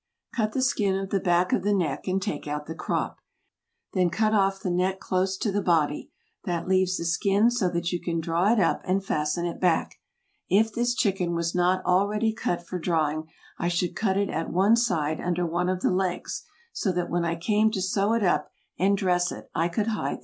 Cut 0.33 0.53
the 0.53 0.63
skin 0.63 0.95
of 0.95 1.11
the 1.11 1.19
back 1.19 1.53
of 1.53 1.61
the 1.61 1.75
neck 1.75 2.07
and 2.07 2.19
take 2.19 2.47
out 2.47 2.65
the 2.65 2.73
crop, 2.73 3.19
then 3.93 4.09
out 4.17 4.33
off 4.33 4.59
the 4.59 4.71
neck 4.71 4.99
close 4.99 5.37
to 5.37 5.51
the 5.51 5.61
body, 5.61 6.09
that 6.43 6.67
leaves 6.67 6.97
the 6.97 7.05
skin 7.05 7.51
so 7.51 7.69
that 7.69 7.91
you 7.91 8.01
can 8.01 8.19
draw 8.19 8.51
it 8.51 8.59
up 8.59 8.81
and 8.83 9.05
fasten 9.05 9.45
it 9.45 9.61
back. 9.61 9.99
If 10.49 10.73
this 10.73 10.95
chicken 10.95 11.35
was 11.35 11.53
not 11.53 11.85
already 11.85 12.33
cut 12.33 12.65
for 12.65 12.79
drawing 12.79 13.29
I 13.59 13.67
should 13.67 13.95
cut 13.95 14.17
it 14.17 14.31
at 14.31 14.49
one 14.49 14.75
side 14.75 15.21
under 15.21 15.45
one 15.45 15.69
of 15.69 15.81
the 15.81 15.91
legs, 15.91 16.45
so 16.73 16.91
that 16.93 17.11
when 17.11 17.23
I 17.23 17.35
came 17.35 17.69
to 17.69 17.79
sew 17.79 18.13
it 18.13 18.23
up 18.23 18.49
and 18.79 18.97
dress 18.97 19.31
it 19.31 19.51
I 19.53 19.67
could 19.67 19.85
hide 19.85 20.09
the 20.09 20.15
cut. 20.15 20.19